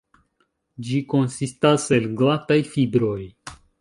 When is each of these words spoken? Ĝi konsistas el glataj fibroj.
Ĝi 0.87 1.01
konsistas 1.13 1.85
el 1.99 2.07
glataj 2.23 2.59
fibroj. 2.73 3.19